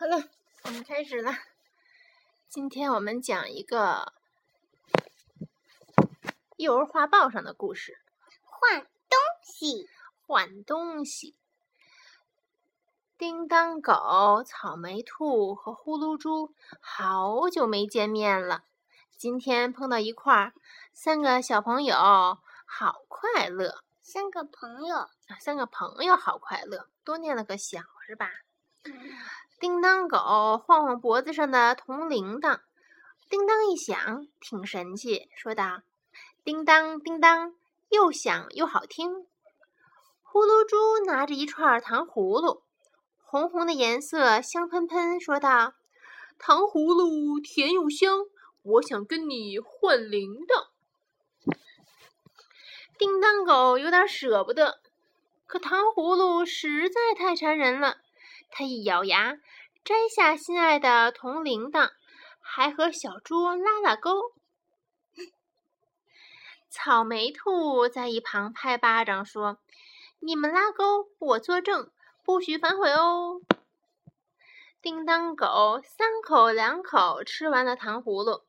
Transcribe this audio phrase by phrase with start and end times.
[0.00, 0.28] 好了，
[0.62, 1.32] 我们开始了。
[2.48, 4.12] 今天我们讲一个
[6.56, 7.98] 幼儿画报上的故事。
[8.44, 9.90] 换东西，
[10.24, 11.34] 换东西。
[13.18, 18.62] 叮当狗、草莓兔和呼噜猪好久没见面了，
[19.16, 20.52] 今天碰到一块儿，
[20.92, 21.96] 三个小朋友
[22.64, 23.82] 好快乐。
[24.00, 25.10] 三个朋友，
[25.40, 28.30] 三个朋友好快乐，多念了个小是吧？
[29.60, 30.18] 叮当狗
[30.64, 32.60] 晃晃脖子上的铜铃铛，
[33.28, 35.82] 叮当一响，挺神气，说道
[36.44, 37.56] ：“叮当叮当，
[37.88, 39.26] 又响又好听。”
[40.22, 42.62] 呼噜猪拿着一串糖葫芦，
[43.24, 45.74] 红红的颜色，香喷喷，说道
[46.38, 48.26] ：“糖葫芦甜又香，
[48.62, 50.68] 我想跟你换铃铛。”
[52.96, 54.78] 叮当狗有点舍不得，
[55.46, 57.96] 可糖葫芦实在太馋人了。
[58.50, 59.36] 他一咬牙，
[59.84, 61.90] 摘下心爱的铜铃铛，
[62.40, 64.32] 还和小猪拉拉钩。
[66.68, 69.58] 草莓兔在一旁拍巴掌说
[70.18, 71.90] ：“你们拉钩，我作证，
[72.24, 73.40] 不许反悔哦！”
[74.82, 78.42] 叮当狗三口两口吃完了糖葫芦，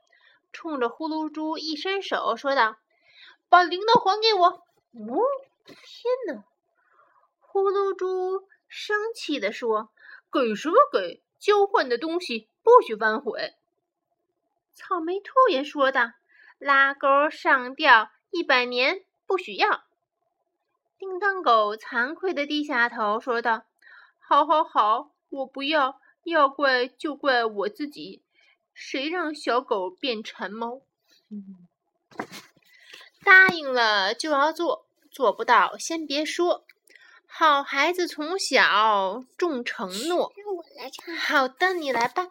[0.51, 2.77] 冲着呼噜猪一伸手，说道
[3.47, 4.47] ：“把铃铛还给我！”
[4.93, 5.21] 哦，
[5.65, 6.43] 天哪！
[7.39, 8.47] 呼噜猪。
[8.71, 9.89] 生气地说
[10.31, 11.21] ：“给什么给？
[11.39, 13.55] 交换的东西不许反悔。”
[14.73, 16.11] 草莓兔也说道
[16.59, 19.83] ：“拉钩上吊一百年不许要。”
[20.99, 23.63] 叮当狗惭愧的低下头说道
[24.19, 28.21] ：“好好好，我不要，要怪就怪我自己，
[28.73, 30.81] 谁让小狗变馋猫？
[33.23, 36.65] 答应了就要做，做不到先别说。”
[37.31, 40.33] 好孩子从小重承诺。
[40.35, 41.15] 让我来唱。
[41.15, 42.27] 好的，你来吧。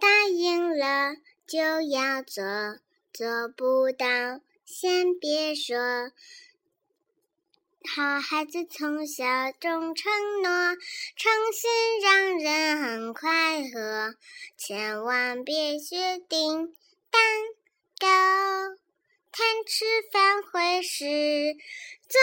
[0.00, 1.14] 答应了
[1.46, 2.42] 就要做，
[3.12, 5.76] 做不到先别说。
[7.94, 9.24] 好孩子从小
[9.60, 10.10] 重承
[10.42, 10.50] 诺，
[11.14, 14.14] 诚信让人很快乐。
[14.56, 16.74] 千万别学叮
[17.10, 17.22] 当
[18.00, 18.08] 狗，
[19.30, 21.04] 贪吃饭会是
[22.08, 22.20] 做。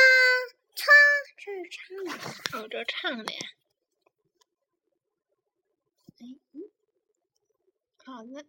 [1.70, 3.40] 唱，这是唱的，哦，这唱的呀。
[6.20, 6.62] 哎，嗯，
[8.06, 8.46] 好的。